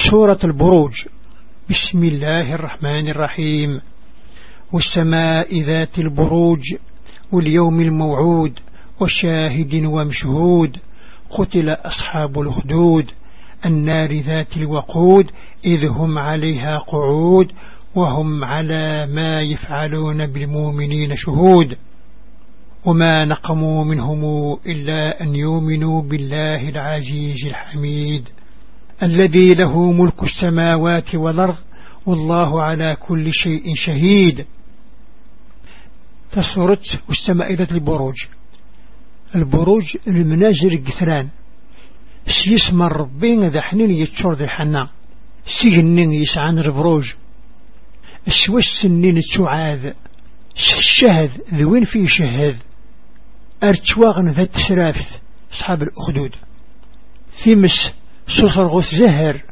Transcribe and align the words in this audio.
سورة 0.00 0.38
البروج. 0.44 1.06
بسم 1.70 2.04
الله 2.04 2.54
الرحمن 2.54 3.08
الرحيم. 3.08 3.80
والسماء 4.72 5.60
ذات 5.60 5.98
البروج 5.98 6.60
واليوم 7.32 7.80
الموعود 7.80 8.58
وشاهد 9.00 9.84
ومشهود. 9.84 10.76
قتل 11.30 11.68
أصحاب 11.86 12.38
الخدود. 12.38 13.04
النار 13.66 14.12
ذات 14.12 14.56
الوقود 14.56 15.30
إذ 15.64 15.86
هم 15.86 16.18
عليها 16.18 16.78
قعود 16.78 17.52
وهم 17.94 18.44
على 18.44 19.06
ما 19.16 19.40
يفعلون 19.40 20.32
بالمؤمنين 20.32 21.16
شهود. 21.16 21.76
وما 22.86 23.24
نقموا 23.24 23.84
منهم 23.84 24.22
إلا 24.66 25.22
أن 25.22 25.34
يؤمنوا 25.34 26.02
بالله 26.02 26.68
العزيز 26.68 27.46
الحميد. 27.46 28.28
الذي 29.02 29.54
له 29.54 29.92
ملك 29.92 30.22
السماوات 30.22 31.14
والأرض 31.14 31.56
والله 32.06 32.62
على 32.62 32.96
كل 32.96 33.32
شيء 33.32 33.74
شهيد. 33.74 34.46
تصورت 36.32 37.00
والسماء 37.08 37.54
ذات 37.54 37.72
البروج. 37.72 38.24
البروج 39.36 39.96
المنازل 40.08 40.72
القثران 40.72 41.28
سيسمى 42.26 42.86
ربين 42.86 43.48
ذا 43.48 43.60
حنين 43.60 43.90
يتشور 43.90 44.34
ذي 44.34 44.48
حنا 44.48 44.90
سيجنين 45.44 46.12
يسعان 46.12 46.58
البروج. 46.58 47.12
السوى 48.26 48.56
السنين 48.56 49.16
التعاذ 49.16 49.92
الشهد 50.56 51.30
ذوين 51.54 51.84
فيه 51.84 52.06
شهد 52.06 52.56
أرتواغن 53.64 54.28
ذا 54.28 54.42
التسرافت 54.42 55.22
أصحاب 55.52 55.82
الأخدود. 55.82 56.30
ثمس 57.32 57.92
سلطة 58.30 58.62
غوث 58.62 58.94
زهر 58.94 59.42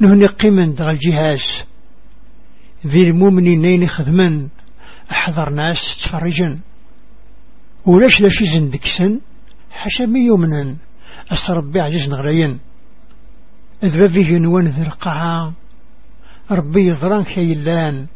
نهني 0.00 0.26
قيمن 0.26 0.74
دغ 0.74 0.90
الجهاز. 0.90 1.64
ذي 2.86 3.10
المؤمنين 3.10 3.60
نين 3.60 3.88
خدمن. 3.88 4.48
أحضر 5.10 5.50
ناس 5.50 6.04
تفرجن. 6.04 6.58
ولاش 7.86 8.20
لاش 8.20 8.42
زندكسن 8.42 9.20
حاشا 9.70 10.04
ميومنن 10.04 10.76
أسربي 11.32 11.80
عجز 11.80 12.10
نغرين. 12.10 12.58
أذبا 13.84 14.08
في 14.08 14.22
جنوان 14.22 14.68
ذي 14.68 14.82
القاعة 14.82 15.52
ربي 16.50 16.80
يضران 16.88 17.24
خيلان 17.24 18.06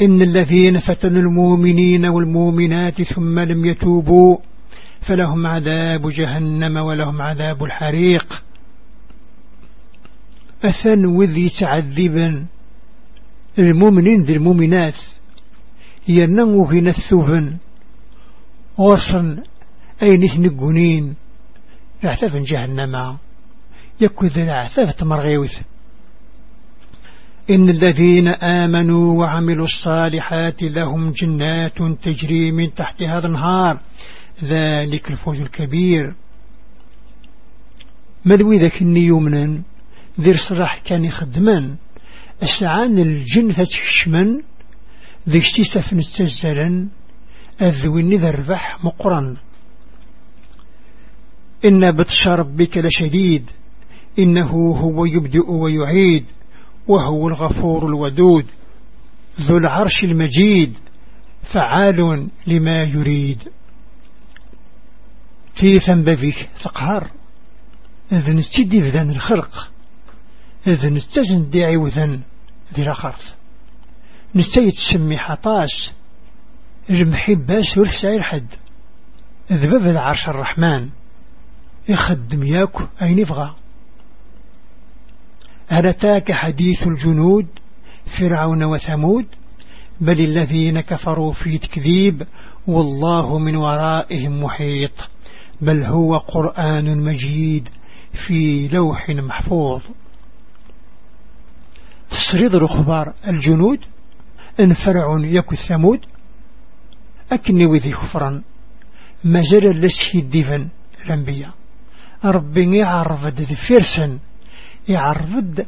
إن 0.00 0.22
الذين 0.22 0.78
فتنوا 0.78 1.22
المؤمنين 1.22 2.06
والمؤمنات 2.06 3.02
ثم 3.02 3.38
لم 3.38 3.64
يتوبوا. 3.64 4.36
فلهم 5.00 5.46
عذاب 5.46 6.10
جهنم 6.10 6.76
ولهم 6.76 7.22
عذاب 7.22 7.64
الحريق. 7.64 8.42
أثن 10.64 11.06
وذي 11.06 11.48
تعذبا 11.48 12.46
المؤمنين 13.58 14.22
ذي 14.24 14.36
المؤمنات. 14.36 15.00
ينمو 16.08 16.64
غنى 16.64 16.88
الثوبن 16.88 17.56
غرصا 18.80 19.42
أين 20.02 20.20
نقنين 20.38 21.14
اعتاف 22.04 22.36
جهنم. 22.36 23.18
يكو 24.00 24.26
ذي 24.26 24.50
اعتاف 24.50 24.94
تمرغيوث. 24.94 25.58
إن 27.50 27.68
الذين 27.68 28.28
آمنوا 28.28 29.20
وعملوا 29.20 29.64
الصالحات 29.64 30.62
لهم 30.62 31.10
جنات 31.10 31.82
تجري 32.02 32.52
من 32.52 32.74
تحتها 32.74 33.18
الأنهار. 33.18 33.80
ذلك 34.44 35.10
الفوز 35.10 35.40
الكبير. 35.40 36.14
ماذا 38.24 38.44
ذاك 38.44 38.82
النيومنا 38.82 39.62
ذي 40.20 40.36
صلاح 40.36 40.78
كان 40.78 41.04
يخدمان 41.04 41.76
أسعان 42.42 42.98
الجن 42.98 43.48
تشمن 43.48 44.42
ذي 45.28 45.38
استيسف 45.38 45.94
نستزلا 45.94 46.88
أذوين 47.62 48.14
ذا 48.14 48.28
الربح 48.28 48.84
مقرن 48.84 49.36
إن 51.64 51.96
بطش 51.96 52.28
ربك 52.28 52.76
لشديد 52.76 53.50
إنه 54.18 54.50
هو 54.76 55.04
يبدئ 55.04 55.50
ويعيد 55.50 56.24
وهو 56.88 57.28
الغفور 57.28 57.86
الودود. 57.86 58.46
ذو 59.40 59.56
العرش 59.56 60.04
المجيد 60.04 60.78
فعال 61.42 62.28
لما 62.46 62.82
يريد. 62.82 63.42
في 65.56 65.78
ثنببك 65.78 66.50
فقهر 66.54 67.10
إذن 68.12 68.38
استدي 68.38 68.80
بذن 68.80 69.10
الخلق. 69.10 69.70
إذن 70.66 70.96
استجن 70.96 71.50
ديعي 71.50 71.76
وذن 71.76 72.20
ذي 72.74 72.82
الأخرث 72.82 73.34
نستيد 74.34 74.72
تسمي 74.72 75.18
حطاس 75.18 75.92
المحبة 76.90 77.60
سور 77.60 77.86
سعير 77.86 78.22
حد. 78.22 78.52
ذباب 79.52 79.86
العرش 79.90 80.28
الرحمن 80.28 80.90
يخدم 81.88 82.42
ياكو 82.42 82.84
أين 83.02 83.18
يبغى. 83.18 83.54
هل 85.68 85.86
أتاك 85.86 86.32
حديث 86.32 86.76
الجنود 86.86 87.46
فرعون 88.06 88.64
وثمود 88.64 89.26
بل 90.00 90.20
الذين 90.20 90.80
كفروا 90.80 91.32
في 91.32 91.58
تكذيب 91.58 92.22
والله 92.66 93.38
من 93.38 93.56
ورائهم 93.56 94.42
محيط. 94.42 95.15
بل 95.60 95.84
هو 95.84 96.16
قرآن 96.16 97.04
مجيد 97.04 97.68
في 98.12 98.68
لوح 98.68 99.10
محفوظ. 99.10 99.82
تصريد 102.10 102.54
الأخبار 102.54 103.14
الجنود 103.28 103.78
إن 104.60 104.72
فرع 104.72 105.06
يكو 105.20 105.52
الثمود 105.52 106.00
أكني 107.32 107.66
وذي 107.66 107.92
خفرا 107.92 108.42
ما 109.24 109.42
زال 109.42 109.80
لسه 109.80 110.18
الدفن 110.18 110.68
الأنبياء. 111.04 111.54
ربي 112.24 112.78
يعرض 112.78 113.40
ذي 113.40 113.54
فرسا 113.54 114.18
يعرض 114.88 115.66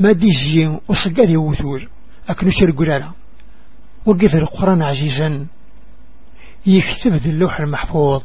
ما 0.00 0.12
ديزيين 0.12 0.80
وصقاذي 0.88 1.36
وثور 1.36 1.88
أكنو 2.28 2.50
شرقلالا 2.50 3.12
وقف 4.06 4.34
القرآن 4.34 4.82
عزيزا 4.82 5.46
يكتب 6.66 7.12
ذي 7.12 7.30
اللوح 7.30 7.60
المحفوظ. 7.60 8.22